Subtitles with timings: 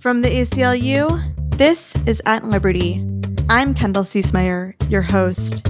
[0.00, 3.04] From the ACLU, this is At Liberty.
[3.48, 5.66] I'm Kendall Ciesemier, your host.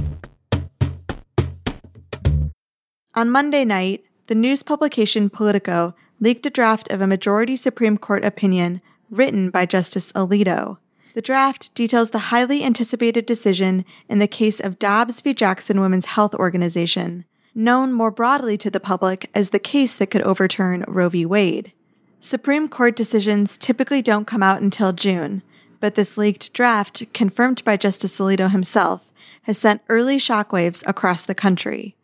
[3.14, 8.22] On Monday night, the news publication Politico leaked a draft of a majority Supreme Court
[8.22, 10.76] opinion written by Justice Alito.
[11.14, 15.32] The draft details the highly anticipated decision in the case of Dobbs v.
[15.32, 17.24] Jackson Women's Health Organization,
[17.54, 21.24] known more broadly to the public as the case that could overturn Roe v.
[21.24, 21.72] Wade.
[22.21, 25.43] Supreme Court decisions typically don't come out until June,
[25.79, 31.35] but this leaked draft, confirmed by Justice Alito himself, has sent early shockwaves across the
[31.35, 31.95] country.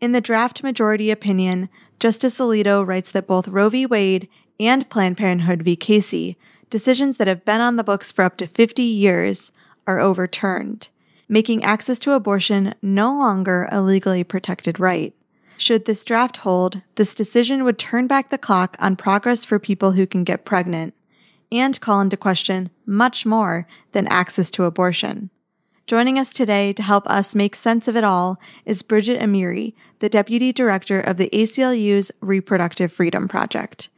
[0.00, 3.86] In the draft majority opinion, Justice Alito writes that both Roe v.
[3.86, 4.28] Wade
[4.60, 5.74] and Planned Parenthood v.
[5.74, 6.36] Casey,
[6.68, 9.52] decisions that have been on the books for up to 50 years,
[9.86, 10.88] are overturned,
[11.28, 15.14] making access to abortion no longer a legally protected right.
[15.58, 19.92] Should this draft hold, this decision would turn back the clock on progress for people
[19.92, 20.94] who can get pregnant
[21.50, 25.30] and call into question much more than access to abortion.
[25.86, 30.08] Joining us today to help us make sense of it all is Bridget Amiri, the
[30.08, 33.88] Deputy Director of the ACLU's Reproductive Freedom Project.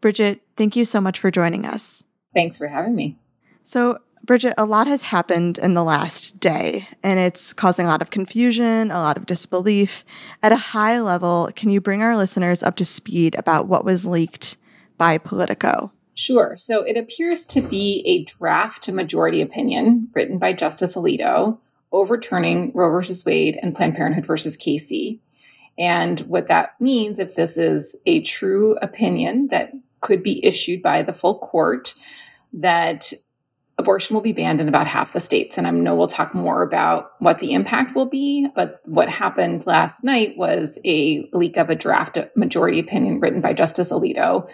[0.00, 2.04] Bridget, thank you so much for joining us.
[2.32, 3.18] Thanks for having me.
[3.64, 8.02] So, Bridget, a lot has happened in the last day, and it's causing a lot
[8.02, 10.04] of confusion, a lot of disbelief.
[10.42, 14.06] At a high level, can you bring our listeners up to speed about what was
[14.06, 14.56] leaked
[14.96, 15.90] by Politico?
[16.14, 16.54] Sure.
[16.56, 21.58] So it appears to be a draft majority opinion written by Justice Alito
[21.90, 25.20] overturning Roe versus Wade and Planned Parenthood versus Casey.
[25.78, 31.02] And what that means, if this is a true opinion that could be issued by
[31.02, 31.94] the full court,
[32.52, 33.12] that
[33.78, 35.58] abortion will be banned in about half the states.
[35.58, 38.48] And I know we'll talk more about what the impact will be.
[38.54, 43.52] But what happened last night was a leak of a draft majority opinion written by
[43.52, 44.50] Justice Alito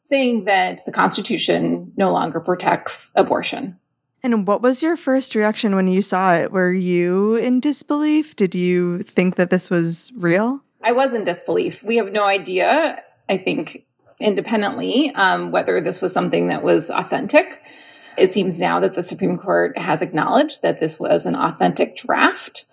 [0.00, 3.78] saying that the Constitution no longer protects abortion.
[4.22, 6.50] And what was your first reaction when you saw it?
[6.50, 8.34] Were you in disbelief?
[8.34, 10.60] Did you think that this was real?
[10.82, 11.84] I was in disbelief.
[11.84, 13.86] We have no idea, I think,
[14.18, 17.62] independently, um, whether this was something that was authentic.
[18.18, 22.64] It seems now that the Supreme Court has acknowledged that this was an authentic draft.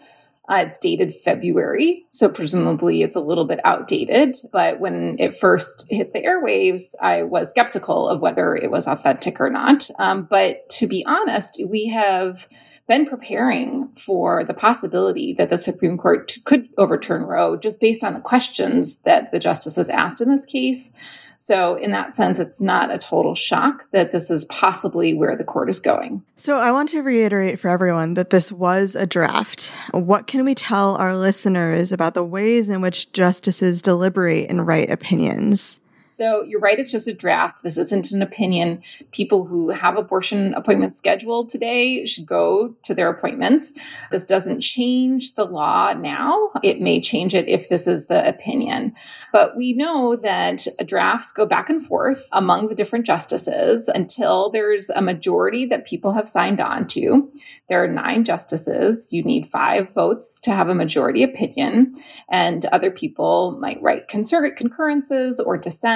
[0.48, 4.36] Uh, it's dated February, so presumably it's a little bit outdated.
[4.52, 9.40] But when it first hit the airwaves, I was skeptical of whether it was authentic
[9.40, 9.90] or not.
[9.98, 12.48] Um, but to be honest, we have
[12.88, 18.14] been preparing for the possibility that the Supreme Court could overturn Roe just based on
[18.14, 20.92] the questions that the justices asked in this case.
[21.38, 25.44] So, in that sense, it's not a total shock that this is possibly where the
[25.44, 26.24] court is going.
[26.38, 29.74] So, I want to reiterate for everyone that this was a draft.
[29.92, 34.90] What can we tell our listeners about the ways in which justices deliberate and write
[34.90, 35.82] opinions?
[36.06, 37.64] So you're right, it's just a draft.
[37.64, 38.82] This isn't an opinion.
[39.12, 43.74] People who have abortion appointments scheduled today should go to their appointments.
[44.12, 46.52] This doesn't change the law now.
[46.62, 48.94] It may change it if this is the opinion.
[49.32, 54.90] But we know that drafts go back and forth among the different justices until there's
[54.92, 57.32] a majority that people have signed on to.
[57.68, 59.12] There are nine justices.
[59.12, 61.94] You need five votes to have a majority opinion.
[62.30, 65.95] And other people might write concurrences or dissent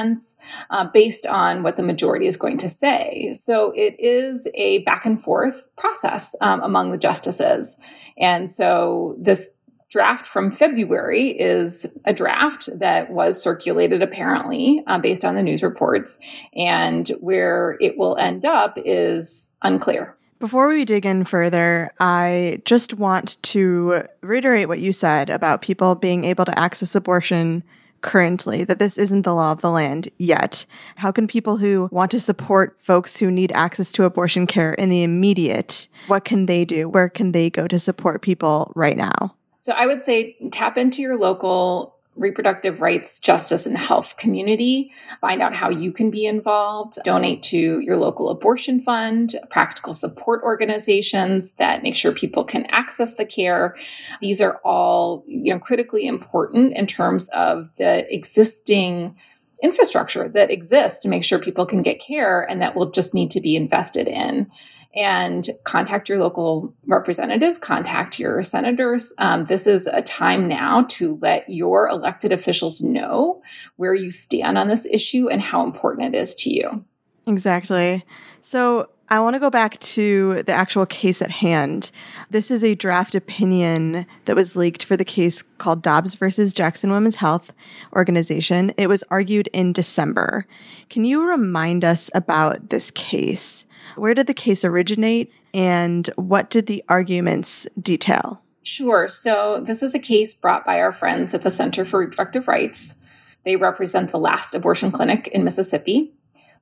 [0.69, 3.31] uh, based on what the majority is going to say.
[3.33, 7.77] So it is a back and forth process um, among the justices.
[8.17, 9.49] And so this
[9.89, 15.63] draft from February is a draft that was circulated apparently uh, based on the news
[15.63, 16.17] reports.
[16.55, 20.15] And where it will end up is unclear.
[20.39, 25.95] Before we dig in further, I just want to reiterate what you said about people
[25.95, 27.63] being able to access abortion
[28.01, 30.65] currently, that this isn't the law of the land yet.
[30.95, 34.89] How can people who want to support folks who need access to abortion care in
[34.89, 36.89] the immediate, what can they do?
[36.89, 39.35] Where can they go to support people right now?
[39.59, 44.91] So I would say tap into your local reproductive rights, justice, and health community.
[45.21, 46.99] Find out how you can be involved.
[47.03, 53.15] Donate to your local abortion fund, practical support organizations that make sure people can access
[53.15, 53.75] the care.
[54.21, 59.15] These are all, you know, critically important in terms of the existing
[59.61, 63.29] infrastructure that exists to make sure people can get care and that will just need
[63.31, 64.47] to be invested in
[64.95, 69.13] and contact your local representatives, contact your senators.
[69.17, 73.41] Um, this is a time now to let your elected officials know
[73.75, 76.83] where you stand on this issue and how important it is to you.
[77.27, 78.03] Exactly.
[78.41, 81.89] So, I want to go back to the actual case at hand.
[82.29, 86.91] This is a draft opinion that was leaked for the case called Dobbs versus Jackson
[86.91, 87.51] Women's Health
[87.93, 88.71] Organization.
[88.77, 90.45] It was argued in December.
[90.91, 93.65] Can you remind us about this case?
[93.95, 98.41] Where did the case originate and what did the arguments detail?
[98.63, 99.07] Sure.
[99.07, 102.95] So, this is a case brought by our friends at the Center for Reproductive Rights.
[103.43, 106.13] They represent the last abortion clinic in Mississippi.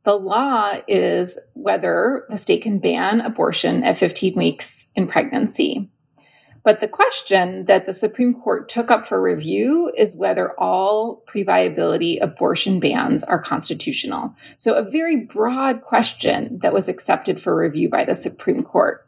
[0.04, 5.90] The law is whether the state can ban abortion at 15 weeks in pregnancy.
[6.68, 12.18] But the question that the Supreme Court took up for review is whether all pre-viability
[12.18, 14.34] abortion bans are constitutional.
[14.58, 19.07] So a very broad question that was accepted for review by the Supreme Court.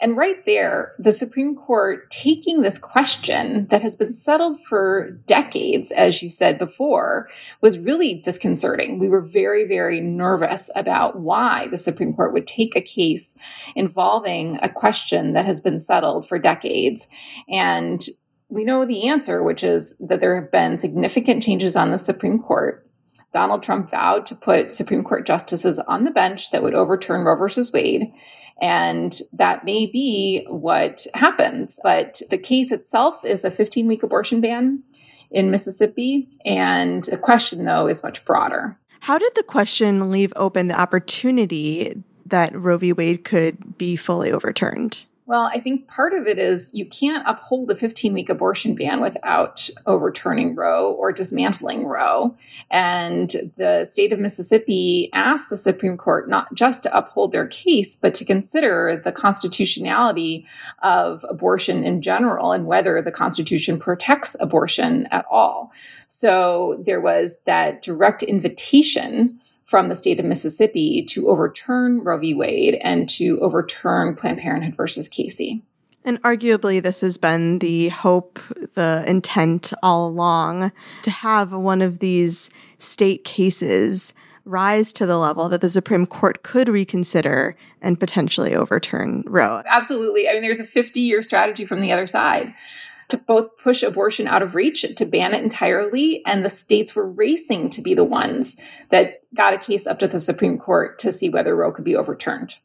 [0.00, 5.90] And right there, the Supreme Court taking this question that has been settled for decades,
[5.90, 7.28] as you said before,
[7.60, 8.98] was really disconcerting.
[8.98, 13.34] We were very, very nervous about why the Supreme Court would take a case
[13.74, 17.06] involving a question that has been settled for decades.
[17.48, 18.04] And
[18.48, 22.38] we know the answer, which is that there have been significant changes on the Supreme
[22.38, 22.86] Court.
[23.34, 27.34] Donald Trump vowed to put Supreme Court justices on the bench that would overturn Roe
[27.34, 28.12] versus Wade.
[28.62, 31.80] And that may be what happens.
[31.82, 34.84] But the case itself is a 15 week abortion ban
[35.32, 36.28] in Mississippi.
[36.44, 38.78] And the question, though, is much broader.
[39.00, 42.92] How did the question leave open the opportunity that Roe v.
[42.92, 45.06] Wade could be fully overturned?
[45.26, 49.00] Well, I think part of it is you can't uphold a 15 week abortion ban
[49.00, 52.36] without overturning Roe or dismantling Roe.
[52.70, 57.96] And the state of Mississippi asked the Supreme Court not just to uphold their case,
[57.96, 60.46] but to consider the constitutionality
[60.82, 65.72] of abortion in general and whether the Constitution protects abortion at all.
[66.06, 72.34] So there was that direct invitation from the state of Mississippi to overturn Roe v.
[72.34, 75.64] Wade and to overturn Planned Parenthood versus Casey.
[76.04, 78.38] And arguably, this has been the hope,
[78.74, 80.70] the intent all along
[81.02, 84.12] to have one of these state cases
[84.44, 89.62] rise to the level that the Supreme Court could reconsider and potentially overturn Roe.
[89.64, 90.28] Absolutely.
[90.28, 92.54] I mean, there's a 50 year strategy from the other side
[93.08, 96.24] to both push abortion out of reach, to ban it entirely.
[96.26, 98.60] And the states were racing to be the ones
[98.90, 101.96] that got a case up to the Supreme Court to see whether Roe could be
[101.96, 102.56] overturned.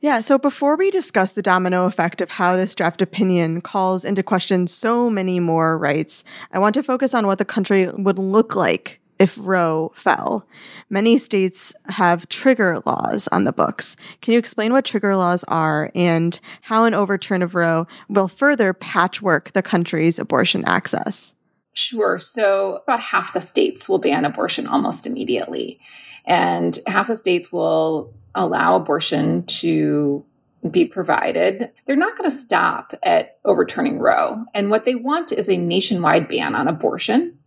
[0.00, 4.22] Yeah, so before we discuss the domino effect of how this draft opinion calls into
[4.22, 6.22] question so many more rights,
[6.52, 10.46] I want to focus on what the country would look like if Roe fell.
[10.88, 13.96] Many states have trigger laws on the books.
[14.20, 18.72] Can you explain what trigger laws are and how an overturn of Roe will further
[18.72, 21.34] patchwork the country's abortion access?
[21.72, 22.18] Sure.
[22.18, 25.78] So about half the states will ban abortion almost immediately.
[26.24, 30.24] And half the states will allow abortion to
[30.68, 31.70] be provided.
[31.86, 34.44] They're not going to stop at overturning Roe.
[34.54, 37.37] And what they want is a nationwide ban on abortion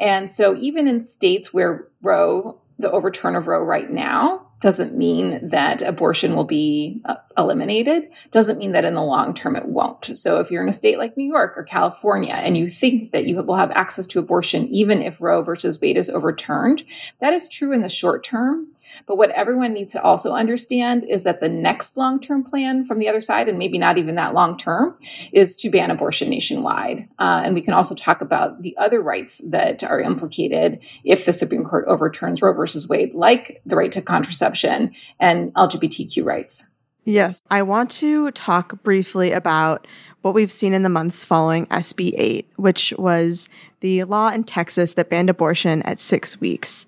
[0.00, 5.46] and so even in states where Roe, the overturn of Roe right now, doesn't mean
[5.48, 10.04] that abortion will be uh, eliminated doesn't mean that in the long term it won't
[10.04, 13.26] so if you're in a state like new york or california and you think that
[13.26, 16.84] you will have access to abortion even if roe versus wade is overturned
[17.20, 18.68] that is true in the short term
[19.06, 22.98] but what everyone needs to also understand is that the next long term plan from
[22.98, 24.96] the other side, and maybe not even that long term,
[25.32, 27.08] is to ban abortion nationwide.
[27.18, 31.32] Uh, and we can also talk about the other rights that are implicated if the
[31.32, 36.64] Supreme Court overturns Roe versus Wade, like the right to contraception and LGBTQ rights.
[37.10, 39.88] Yes, I want to talk briefly about
[40.22, 43.48] what we've seen in the months following SB 8, which was
[43.80, 46.86] the law in Texas that banned abortion at six weeks.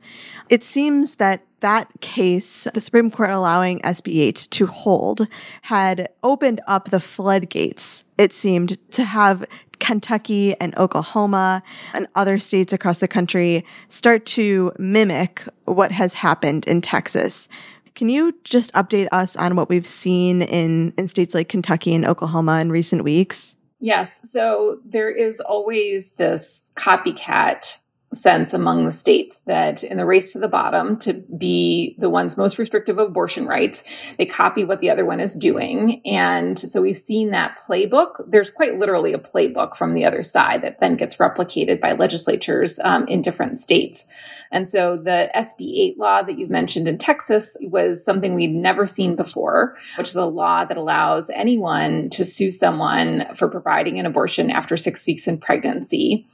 [0.48, 5.26] It seems that that case, the Supreme Court allowing SB 8 to hold,
[5.62, 9.44] had opened up the floodgates, it seemed, to have
[9.80, 11.64] Kentucky and Oklahoma
[11.94, 17.48] and other states across the country start to mimic what has happened in Texas.
[17.94, 22.06] Can you just update us on what we've seen in, in states like Kentucky and
[22.06, 23.56] Oklahoma in recent weeks?
[23.80, 24.20] Yes.
[24.30, 27.78] So there is always this copycat
[28.12, 32.37] sense among the states that in the race to the bottom to be the ones
[32.37, 36.00] most restrictive of abortion rights, they copy what the other one is doing.
[36.04, 38.25] And so we've seen that playbook.
[38.28, 42.78] There's quite literally a playbook from the other side that then gets replicated by legislatures
[42.81, 44.04] um, in different states.
[44.50, 48.87] And so the SB 8 law that you've mentioned in Texas was something we'd never
[48.87, 54.07] seen before, which is a law that allows anyone to sue someone for providing an
[54.07, 56.26] abortion after six weeks in pregnancy.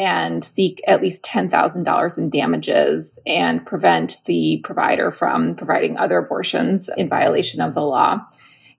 [0.00, 6.88] And seek at least $10,000 in damages and prevent the provider from providing other abortions
[6.96, 8.18] in violation of the law.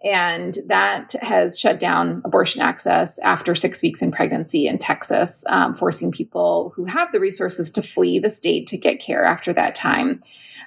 [0.03, 5.75] And that has shut down abortion access after six weeks in pregnancy in Texas, um,
[5.75, 9.75] forcing people who have the resources to flee the state to get care after that
[9.75, 10.19] time.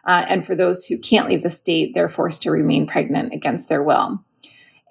[0.04, 3.68] Uh, and for those who can't leave the state, they're forced to remain pregnant against
[3.68, 4.24] their will.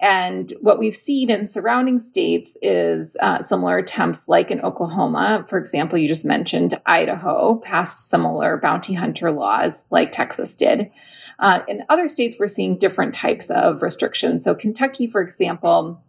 [0.04, 5.46] And what we've seen in surrounding states is uh, similar attempts, like in Oklahoma.
[5.48, 10.90] For example, you just mentioned Idaho passed similar bounty hunter laws, like Texas did.
[11.38, 14.44] Uh, in other states, we're seeing different types of restrictions.
[14.44, 16.04] So, Kentucky, for example,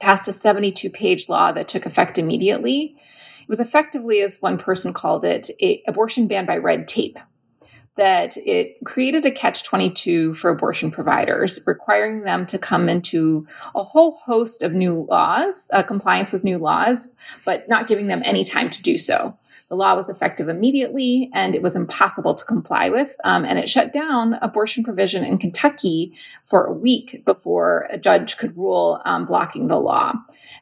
[0.00, 2.96] passed a 72 page law that took effect immediately.
[3.42, 7.18] It was effectively, as one person called it, a abortion ban by red tape
[7.98, 13.82] that it created a catch 22 for abortion providers, requiring them to come into a
[13.82, 17.14] whole host of new laws, uh, compliance with new laws,
[17.44, 19.36] but not giving them any time to do so.
[19.68, 23.14] The law was effective immediately and it was impossible to comply with.
[23.24, 28.38] Um, and it shut down abortion provision in Kentucky for a week before a judge
[28.38, 30.14] could rule um, blocking the law.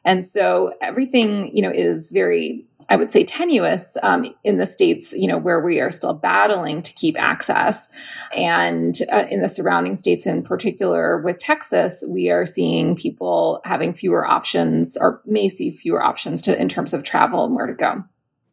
[0.03, 5.13] And so everything, you know, is very I would say tenuous um, in the states,
[5.13, 7.89] you know, where we are still battling to keep access,
[8.35, 13.93] and uh, in the surrounding states, in particular with Texas, we are seeing people having
[13.93, 17.73] fewer options, or may see fewer options to in terms of travel and where to
[17.73, 18.03] go.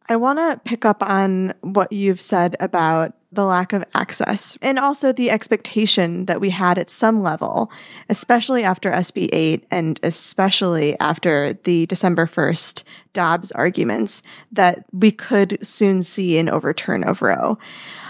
[0.07, 4.79] I want to pick up on what you've said about the lack of access and
[4.79, 7.71] also the expectation that we had at some level,
[8.07, 12.83] especially after SB 8 and especially after the December 1st
[13.13, 14.21] Dobbs arguments,
[14.51, 17.57] that we could soon see an overturn of Roe.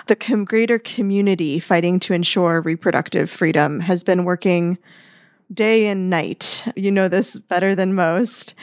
[0.07, 4.77] The com- greater community fighting to ensure reproductive freedom has been working
[5.51, 6.65] day and night.
[6.75, 8.53] You know this better than most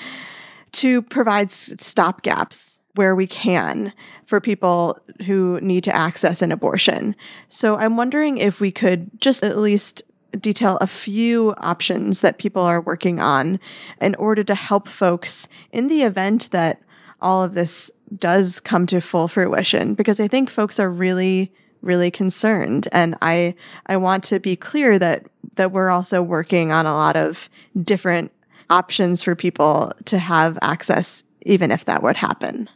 [0.72, 3.92] to provide stopgaps where we can
[4.26, 7.16] for people who need to access an abortion.
[7.48, 10.02] So I'm wondering if we could just at least
[10.38, 13.60] detail a few options that people are working on
[14.00, 16.80] in order to help folks in the event that
[17.20, 22.10] all of this does come to full fruition because I think folks are really really
[22.10, 23.54] concerned and I
[23.86, 27.50] I want to be clear that that we're also working on a lot of
[27.82, 28.32] different
[28.70, 32.68] options for people to have access even if that would happen.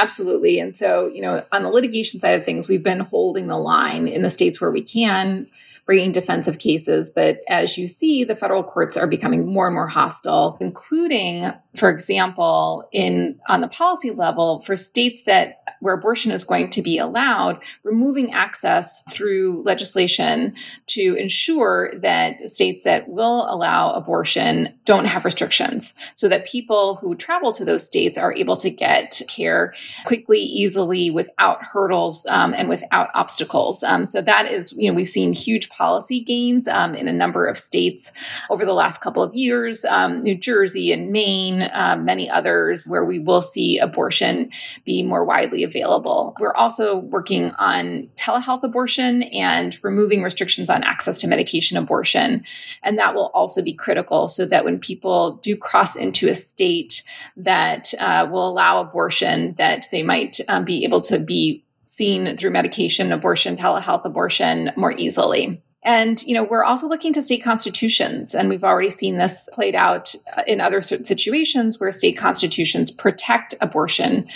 [0.00, 0.58] Absolutely.
[0.58, 4.08] And so, you know, on the litigation side of things, we've been holding the line
[4.08, 5.46] in the states where we can
[5.86, 7.10] bringing defensive cases.
[7.10, 11.88] But as you see, the federal courts are becoming more and more hostile, including, for
[11.88, 16.98] example, in on the policy level for states that where abortion is going to be
[16.98, 20.54] allowed, removing access through legislation
[20.86, 27.14] to ensure that states that will allow abortion don't have restrictions so that people who
[27.14, 29.72] travel to those states are able to get care
[30.04, 33.82] quickly, easily, without hurdles um, and without obstacles.
[33.82, 37.46] Um, so that is, you know, we've seen huge policy gains um, in a number
[37.46, 38.12] of states
[38.50, 43.04] over the last couple of years, um, New Jersey and Maine, um, many others, where
[43.04, 44.50] we will see abortion
[44.84, 46.36] be more widely available.
[46.38, 52.42] We're also working on telehealth abortion and removing restrictions on access to medication abortion.
[52.82, 57.02] And that will also be critical so that when people do cross into a state
[57.36, 62.50] that uh, will allow abortion, that they might um, be able to be seen through
[62.50, 65.62] medication abortion, telehealth abortion more easily.
[65.82, 69.74] And, you know, we're also looking to state constitutions, and we've already seen this played
[69.74, 74.26] out uh, in other situations where state constitutions protect abortion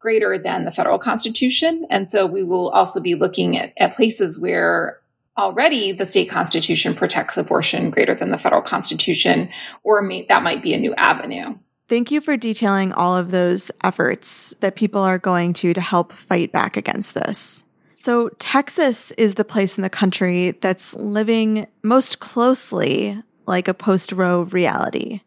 [0.00, 1.86] greater than the federal constitution.
[1.88, 4.98] And so we will also be looking at, at places where
[5.36, 9.48] already the state constitution protects abortion greater than the federal constitution,
[9.84, 11.56] or may, that might be a new avenue.
[11.88, 16.12] Thank you for detailing all of those efforts that people are going to to help
[16.12, 17.64] fight back against this.
[17.94, 24.12] So, Texas is the place in the country that's living most closely like a post
[24.12, 25.22] Roe reality.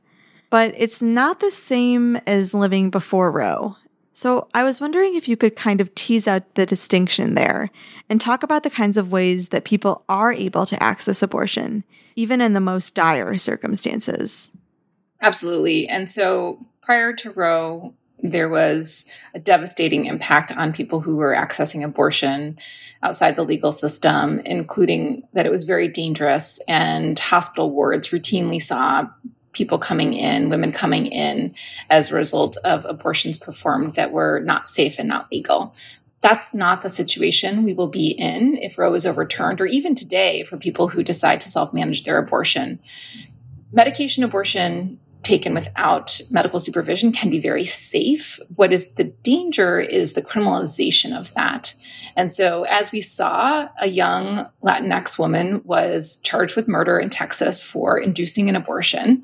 [0.52, 3.76] But it's not the same as living before Roe.
[4.14, 7.72] So, I was wondering if you could kind of tease out the distinction there
[8.08, 11.84] and talk about the kinds of ways that people are able to access abortion,
[12.16, 14.52] even in the most dire circumstances.
[15.22, 15.88] Absolutely.
[15.88, 21.84] And so, prior to Roe, there was a devastating impact on people who were accessing
[21.84, 22.58] abortion
[23.04, 29.08] outside the legal system, including that it was very dangerous and hospital wards routinely saw
[29.54, 31.54] people coming in, women coming in
[31.90, 35.76] as a result of abortions performed that were not safe and not legal.
[36.22, 40.44] That's not the situation we will be in if Roe is overturned, or even today
[40.44, 42.80] for people who decide to self manage their abortion.
[43.74, 48.40] Medication abortion taken without medical supervision can be very safe.
[48.56, 51.74] What is the danger is the criminalization of that.
[52.16, 57.62] And so, as we saw, a young Latinx woman was charged with murder in Texas
[57.62, 59.24] for inducing an abortion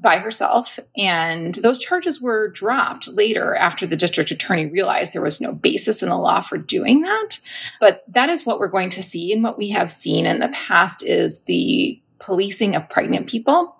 [0.00, 0.78] by herself.
[0.96, 6.02] And those charges were dropped later after the district attorney realized there was no basis
[6.02, 7.38] in the law for doing that.
[7.80, 9.32] But that is what we're going to see.
[9.32, 13.79] And what we have seen in the past is the policing of pregnant people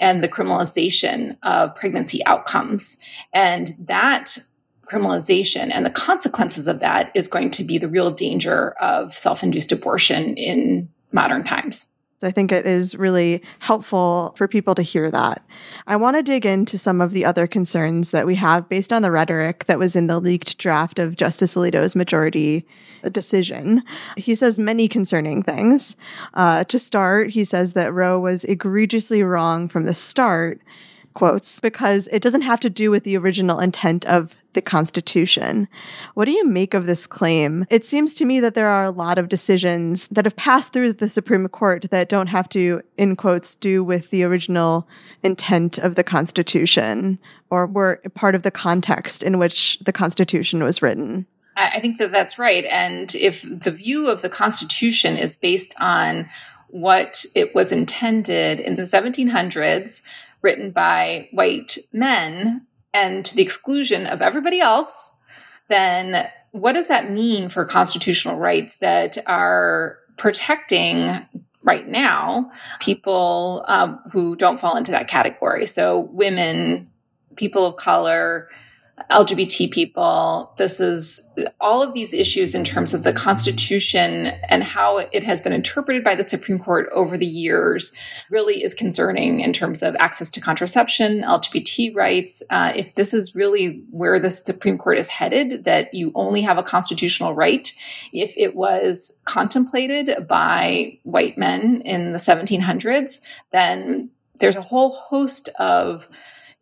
[0.00, 2.96] and the criminalization of pregnancy outcomes.
[3.32, 4.38] And that
[4.86, 9.42] criminalization and the consequences of that is going to be the real danger of self
[9.42, 11.86] induced abortion in modern times.
[12.22, 15.44] I think it is really helpful for people to hear that.
[15.86, 19.02] I want to dig into some of the other concerns that we have based on
[19.02, 22.66] the rhetoric that was in the leaked draft of Justice Alito's majority
[23.12, 23.82] decision.
[24.16, 25.96] He says many concerning things.
[26.34, 30.60] Uh, to start, he says that Roe was egregiously wrong from the start
[31.14, 35.68] quotes because it doesn't have to do with the original intent of the Constitution.
[36.14, 37.64] What do you make of this claim?
[37.70, 40.94] It seems to me that there are a lot of decisions that have passed through
[40.94, 44.88] the Supreme Court that don't have to, in quotes, do with the original
[45.22, 50.82] intent of the Constitution or were part of the context in which the Constitution was
[50.82, 51.24] written.
[51.56, 52.64] I think that that's right.
[52.64, 56.28] And if the view of the Constitution is based on
[56.66, 60.02] what it was intended in the 1700s
[60.42, 65.12] written by white men and to the exclusion of everybody else,
[65.68, 71.26] then what does that mean for constitutional rights that are protecting
[71.62, 75.66] right now people um, who don't fall into that category?
[75.66, 76.90] So, women,
[77.36, 78.48] people of color,
[79.10, 80.52] LGBT people.
[80.56, 81.20] This is
[81.60, 86.04] all of these issues in terms of the Constitution and how it has been interpreted
[86.04, 87.92] by the Supreme Court over the years
[88.30, 92.42] really is concerning in terms of access to contraception, LGBT rights.
[92.50, 96.58] Uh, if this is really where the Supreme Court is headed, that you only have
[96.58, 97.72] a constitutional right
[98.12, 105.48] if it was contemplated by white men in the 1700s, then there's a whole host
[105.58, 106.08] of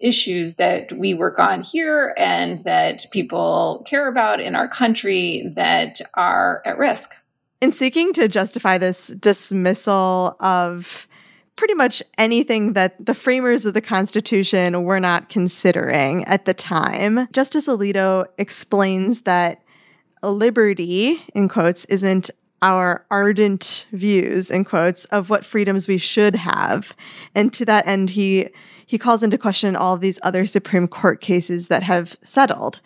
[0.00, 6.00] issues that we work on here and that people care about in our country that
[6.14, 7.14] are at risk.
[7.60, 11.08] In seeking to justify this dismissal of
[11.56, 17.28] pretty much anything that the framers of the Constitution were not considering at the time,
[17.32, 19.62] Justice Alito explains that
[20.22, 22.30] liberty, in quotes, isn't
[22.62, 26.94] our ardent views, in quotes, of what freedoms we should have.
[27.34, 28.48] And to that end, he
[28.88, 32.80] he calls into question all these other Supreme Court cases that have settled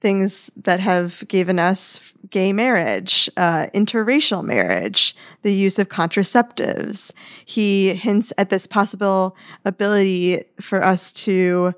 [0.00, 7.10] things that have given us gay marriage, uh, interracial marriage, the use of contraceptives.
[7.44, 9.34] He hints at this possible
[9.64, 11.74] ability for us to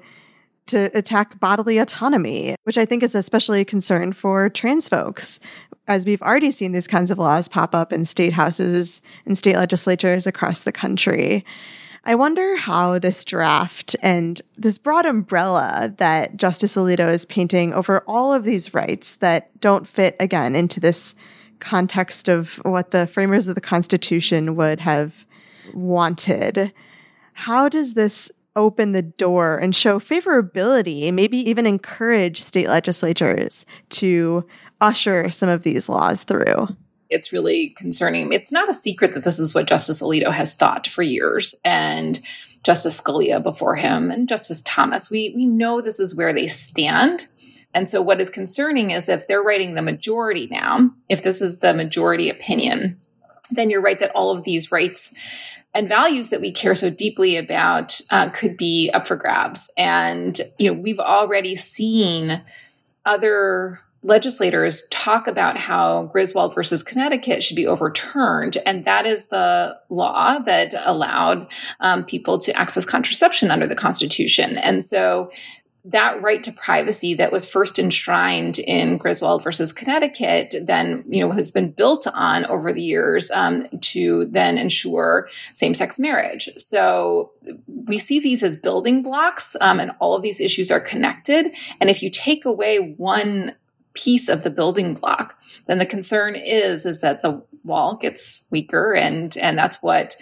[0.66, 5.40] to attack bodily autonomy, which I think is especially a concern for trans folks,
[5.88, 9.56] as we've already seen these kinds of laws pop up in state houses and state
[9.56, 11.44] legislatures across the country.
[12.04, 18.00] I wonder how this draft and this broad umbrella that Justice Alito is painting over
[18.06, 21.14] all of these rights that don't fit again into this
[21.58, 25.26] context of what the framers of the Constitution would have
[25.74, 26.72] wanted.
[27.32, 34.44] How does this open the door and show favorability, maybe even encourage state legislatures to
[34.80, 36.68] usher some of these laws through?
[37.10, 38.32] it's really concerning.
[38.32, 41.54] It's not a secret that this is what Justice Alito has thought for years.
[41.64, 42.20] And
[42.64, 47.28] Justice Scalia before him and Justice Thomas, we, we know this is where they stand.
[47.74, 51.60] And so what is concerning is if they're writing the majority now, if this is
[51.60, 52.98] the majority opinion,
[53.50, 57.36] then you're right that all of these rights and values that we care so deeply
[57.36, 59.70] about uh, could be up for grabs.
[59.76, 62.42] And, you know, we've already seen
[63.04, 68.56] other legislators talk about how Griswold versus Connecticut should be overturned.
[68.64, 74.56] And that is the law that allowed um, people to access contraception under the Constitution.
[74.58, 75.30] And so
[75.84, 81.32] that right to privacy that was first enshrined in Griswold versus Connecticut then, you know,
[81.32, 86.50] has been built on over the years um, to then ensure same-sex marriage.
[86.56, 87.32] So
[87.66, 91.54] we see these as building blocks, um, and all of these issues are connected.
[91.80, 93.54] And if you take away one
[93.98, 98.94] piece of the building block, then the concern is is that the wall gets weaker
[98.94, 100.16] and and that's what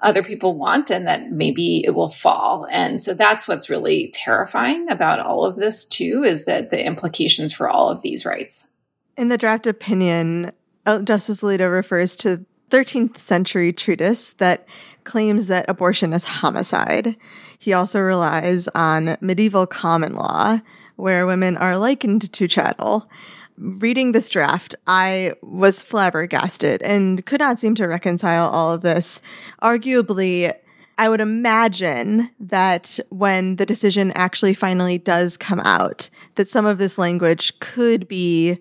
[0.00, 2.66] other people want and that maybe it will fall.
[2.70, 7.52] And so that's what's really terrifying about all of this too is that the implications
[7.52, 8.68] for all of these rights.
[9.16, 10.52] In the draft opinion,
[10.86, 14.66] uh, Justice Alito refers to 13th century treatise that
[15.04, 17.16] claims that abortion is homicide.
[17.58, 20.60] He also relies on medieval common law,
[21.02, 23.10] where women are likened to chattel.
[23.58, 29.20] Reading this draft, I was flabbergasted and could not seem to reconcile all of this.
[29.60, 30.54] Arguably,
[30.98, 36.78] I would imagine that when the decision actually finally does come out, that some of
[36.78, 38.60] this language could be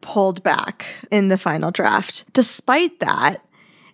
[0.00, 2.24] pulled back in the final draft.
[2.32, 3.44] Despite that,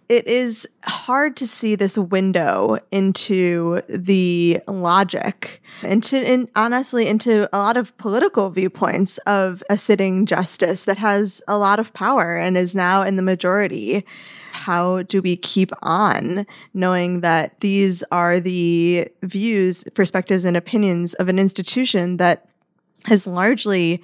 [0.09, 7.59] it is hard to see this window into the logic into and honestly into a
[7.59, 12.57] lot of political viewpoints of a sitting justice that has a lot of power and
[12.57, 14.05] is now in the majority.
[14.53, 21.29] How do we keep on knowing that these are the views perspectives and opinions of
[21.29, 22.49] an institution that
[23.07, 24.03] has largely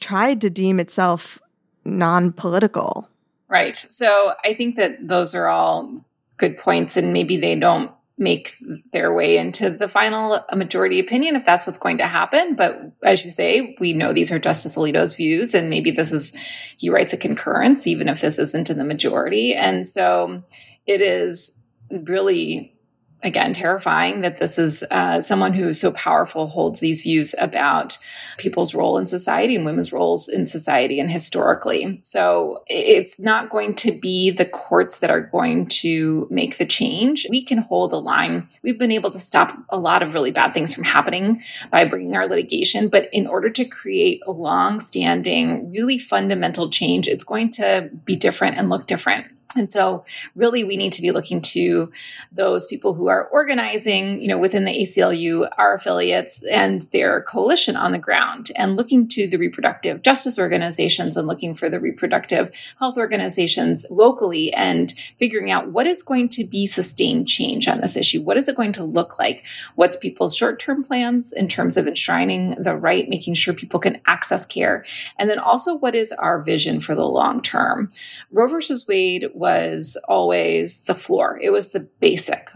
[0.00, 1.40] tried to deem itself
[1.84, 3.09] non-political
[3.50, 3.74] Right.
[3.74, 6.04] So I think that those are all
[6.36, 8.54] good points, and maybe they don't make
[8.92, 12.54] their way into the final majority opinion if that's what's going to happen.
[12.54, 16.36] But as you say, we know these are Justice Alito's views, and maybe this is,
[16.78, 19.54] he writes a concurrence, even if this isn't in the majority.
[19.54, 20.44] And so
[20.86, 22.78] it is really
[23.22, 27.98] again terrifying that this is uh, someone who is so powerful holds these views about
[28.38, 32.00] people's role in society and women's roles in society and historically.
[32.02, 37.26] So it's not going to be the courts that are going to make the change.
[37.28, 38.48] We can hold a line.
[38.62, 42.16] We've been able to stop a lot of really bad things from happening by bringing
[42.16, 47.50] our litigation but in order to create a long standing really fundamental change it's going
[47.50, 50.04] to be different and look different and so
[50.36, 51.90] really we need to be looking to
[52.30, 57.74] those people who are organizing, you know, within the ACLU, our affiliates and their coalition
[57.74, 62.50] on the ground and looking to the reproductive justice organizations and looking for the reproductive
[62.78, 67.96] health organizations locally and figuring out what is going to be sustained change on this
[67.96, 68.22] issue.
[68.22, 69.44] What is it going to look like?
[69.74, 74.46] What's people's short-term plans in terms of enshrining the right, making sure people can access
[74.46, 74.84] care?
[75.18, 77.88] And then also what is our vision for the long term?
[78.30, 81.40] Roe versus Wade was always the floor.
[81.42, 82.50] It was the basic.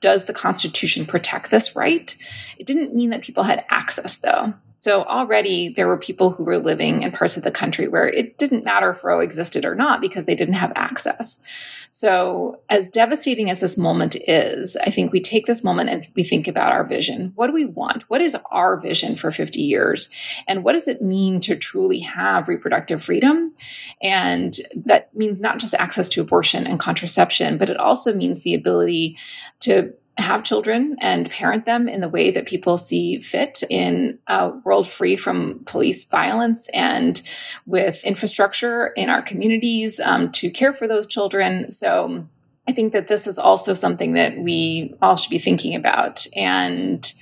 [0.00, 2.16] Does the Constitution protect this right?
[2.58, 4.54] It didn't mean that people had access, though.
[4.80, 8.38] So already there were people who were living in parts of the country where it
[8.38, 11.38] didn't matter if Roe existed or not because they didn't have access.
[11.90, 16.22] So as devastating as this moment is, I think we take this moment and we
[16.22, 17.32] think about our vision.
[17.34, 18.08] What do we want?
[18.08, 20.08] What is our vision for 50 years?
[20.48, 23.52] And what does it mean to truly have reproductive freedom?
[24.00, 24.54] And
[24.86, 29.18] that means not just access to abortion and contraception, but it also means the ability
[29.60, 34.50] to have children and parent them in the way that people see fit in a
[34.64, 37.22] world free from police violence and
[37.66, 41.70] with infrastructure in our communities um, to care for those children.
[41.70, 42.26] So
[42.68, 47.12] I think that this is also something that we all should be thinking about and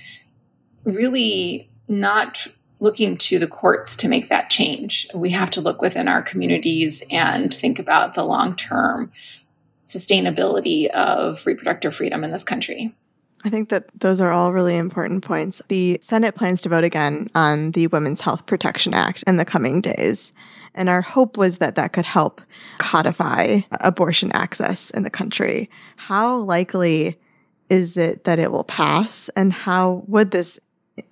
[0.83, 2.47] really not
[2.79, 5.07] looking to the courts to make that change.
[5.13, 9.11] We have to look within our communities and think about the long term
[9.89, 12.95] sustainability of reproductive freedom in this country.
[13.43, 15.61] I think that those are all really important points.
[15.69, 19.81] The Senate plans to vote again on the Women's Health Protection Act in the coming
[19.81, 20.33] days.
[20.75, 22.41] And our hope was that that could help
[22.77, 25.69] codify abortion access in the country.
[25.95, 27.19] How likely
[27.69, 29.29] is it that it will pass?
[29.29, 30.59] And how would this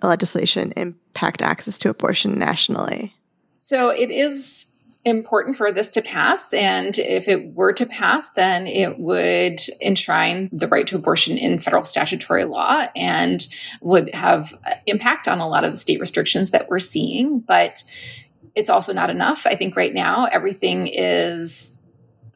[0.03, 3.15] legislation impact access to abortion nationally?
[3.57, 6.53] So it is important for this to pass.
[6.53, 11.59] And if it were to pass, then it would enshrine the right to abortion in
[11.59, 13.47] federal statutory law and
[13.81, 17.39] would have impact on a lot of the state restrictions that we're seeing.
[17.39, 17.83] But
[18.55, 19.45] it's also not enough.
[19.45, 21.76] I think right now everything is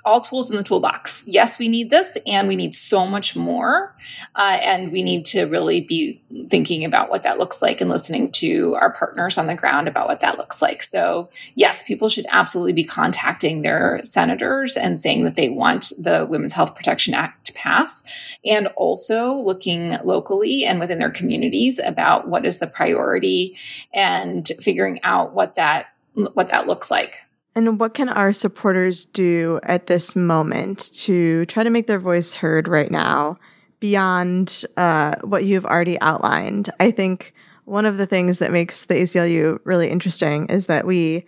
[0.05, 1.23] all tools in the toolbox.
[1.27, 3.95] Yes, we need this, and we need so much more.
[4.35, 8.31] Uh, and we need to really be thinking about what that looks like and listening
[8.31, 10.81] to our partners on the ground about what that looks like.
[10.81, 16.25] So, yes, people should absolutely be contacting their senators and saying that they want the
[16.29, 18.03] Women's Health Protection Act to pass,
[18.45, 23.57] and also looking locally and within their communities about what is the priority
[23.93, 25.87] and figuring out what that
[26.33, 27.19] what that looks like.
[27.55, 32.33] And what can our supporters do at this moment to try to make their voice
[32.33, 33.37] heard right now
[33.79, 36.69] beyond uh, what you've already outlined?
[36.79, 37.33] I think
[37.65, 41.25] one of the things that makes the ACLU really interesting is that we,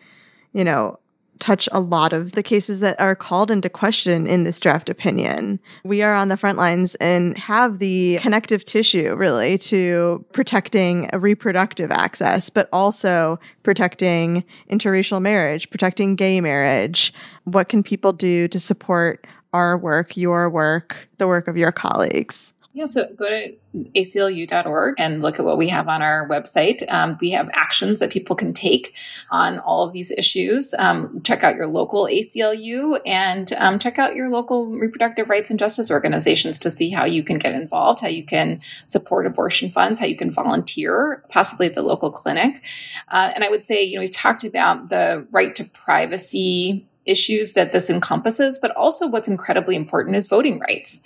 [0.54, 1.00] you know,
[1.40, 5.60] touch a lot of the cases that are called into question in this draft opinion.
[5.84, 11.92] We are on the front lines and have the connective tissue really to protecting reproductive
[11.92, 17.14] access, but also protecting interracial marriage, protecting gay marriage.
[17.44, 22.54] What can people do to support our work, your work, the work of your colleagues?
[22.76, 23.54] Yeah, so go to
[23.96, 26.84] aclu.org and look at what we have on our website.
[26.92, 28.96] Um, we have actions that people can take
[29.30, 30.74] on all of these issues.
[30.80, 35.60] Um, check out your local ACLU and um, check out your local reproductive rights and
[35.60, 40.00] justice organizations to see how you can get involved, how you can support abortion funds,
[40.00, 42.64] how you can volunteer, possibly at the local clinic.
[43.10, 47.54] Uh, and I would say, you know, we've talked about the right to privacy issues
[47.54, 51.02] that this encompasses, but also what's incredibly important is voting rights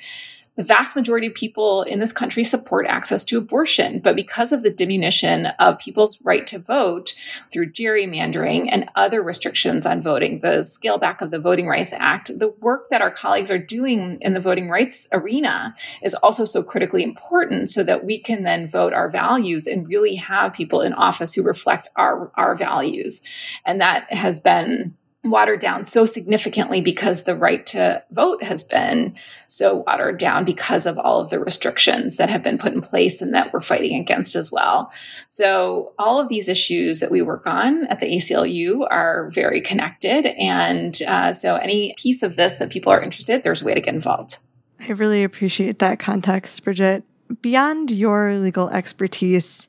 [0.58, 4.00] the vast majority of people in this country support access to abortion.
[4.00, 7.14] But because of the diminution of people's right to vote
[7.52, 12.38] through gerrymandering and other restrictions on voting, the scale back of the Voting Rights Act,
[12.40, 16.64] the work that our colleagues are doing in the voting rights arena is also so
[16.64, 20.94] critically important so that we can then vote our values and really have people in
[20.94, 23.22] office who reflect our, our values.
[23.64, 24.96] And that has been
[25.30, 29.16] watered down so significantly because the right to vote has been
[29.48, 33.22] so watered down because of all of the restrictions that have been put in place
[33.22, 34.92] and that we're fighting against as well.
[35.28, 40.26] So all of these issues that we work on at the ACLU are very connected.
[40.38, 43.82] And uh, so any piece of this that people are interested, there's a way to
[43.82, 44.38] get involved.
[44.80, 47.04] I really appreciate that context, Bridget.
[47.42, 49.68] Beyond your legal expertise,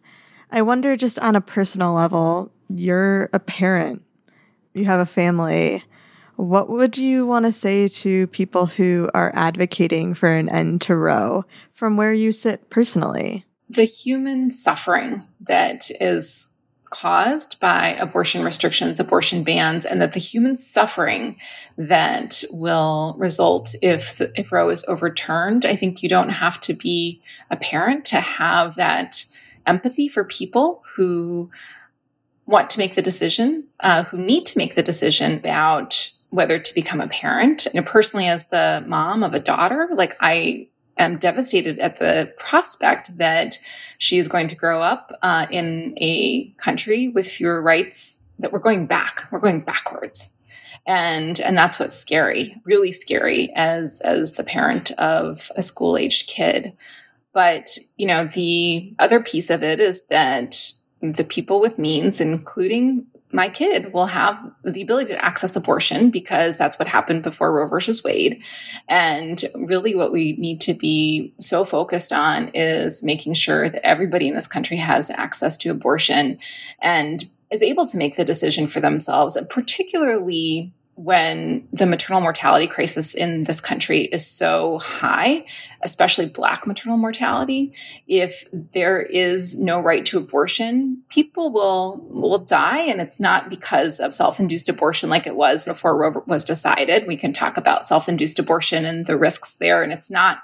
[0.50, 4.04] I wonder just on a personal level, you're a parent
[4.74, 5.84] you have a family,
[6.36, 10.94] what would you want to say to people who are advocating for an end to
[10.94, 13.44] Roe from where you sit personally?
[13.68, 16.58] The human suffering that is
[16.90, 21.36] caused by abortion restrictions, abortion bans, and that the human suffering
[21.76, 25.66] that will result if if Roe is overturned.
[25.66, 29.24] I think you don't have to be a parent to have that
[29.66, 31.50] empathy for people who
[32.48, 36.74] want to make the decision, uh, who need to make the decision about whether to
[36.74, 37.66] become a parent.
[37.66, 42.32] You know, personally, as the mom of a daughter, like I am devastated at the
[42.38, 43.58] prospect that
[43.98, 48.24] she is going to grow up uh, in a country with fewer rights.
[48.40, 49.26] That we're going back.
[49.30, 50.36] We're going backwards
[50.86, 56.28] and and that's what's scary really scary as as the parent of a school aged
[56.28, 56.72] kid
[57.32, 60.54] but you know the other piece of it is that
[61.00, 66.56] the people with means, including my kid will have the ability to access abortion because
[66.56, 68.42] that's what happened before Roe versus Wade.
[68.88, 74.28] And really, what we need to be so focused on is making sure that everybody
[74.28, 76.38] in this country has access to abortion
[76.80, 82.66] and is able to make the decision for themselves, and particularly when the maternal mortality
[82.66, 85.44] crisis in this country is so high,
[85.82, 87.72] especially Black maternal mortality,
[88.08, 94.00] if there is no right to abortion, people will will die, and it's not because
[94.00, 97.06] of self-induced abortion like it was before Roe was decided.
[97.06, 100.38] We can talk about self-induced abortion and the risks there, and it's not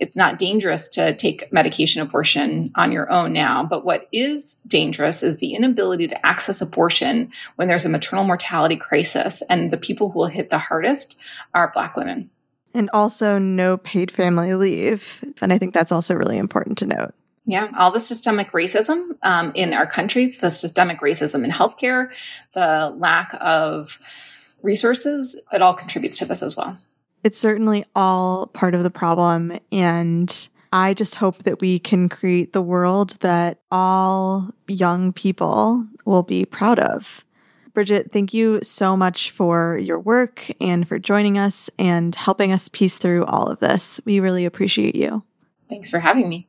[0.00, 3.62] it's not dangerous to take medication abortion on your own now.
[3.62, 8.74] But what is dangerous is the inability to access abortion when there's a maternal mortality
[8.74, 11.18] crisis, and the people who will hit the hardest
[11.54, 12.30] are Black women.
[12.74, 15.22] And also no paid family leave.
[15.40, 17.14] And I think that's also really important to note.
[17.44, 22.12] Yeah, all the systemic racism um, in our country, the systemic racism in healthcare,
[22.52, 23.98] the lack of
[24.62, 26.78] resources, it all contributes to this as well.
[27.24, 29.58] It's certainly all part of the problem.
[29.70, 36.22] And I just hope that we can create the world that all young people will
[36.22, 37.24] be proud of.
[37.72, 42.68] Bridget, thank you so much for your work and for joining us and helping us
[42.68, 44.00] piece through all of this.
[44.04, 45.22] We really appreciate you.
[45.70, 46.48] Thanks for having me.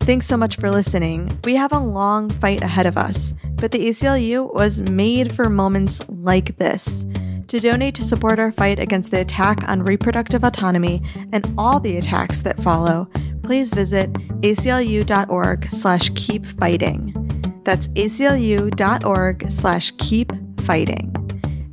[0.00, 1.38] Thanks so much for listening.
[1.44, 6.06] We have a long fight ahead of us, but the ACLU was made for moments
[6.10, 7.06] like this.
[7.48, 11.96] To donate to support our fight against the attack on reproductive autonomy and all the
[11.96, 13.08] attacks that follow,
[13.42, 17.23] please visit aclu.org slash keep fighting.
[17.64, 21.10] That's aclu.org slash keep fighting.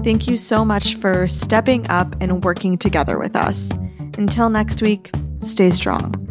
[0.03, 3.71] Thank you so much for stepping up and working together with us.
[4.17, 6.30] Until next week, stay strong.